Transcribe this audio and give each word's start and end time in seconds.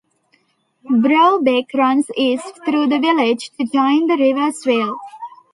Brough 0.99 1.39
Beck 1.43 1.75
runs 1.75 2.09
east 2.17 2.59
through 2.65 2.87
the 2.87 2.97
village 2.97 3.51
to 3.59 3.65
join 3.67 4.07
the 4.07 4.17
River 4.17 4.51
Swale. 4.51 4.97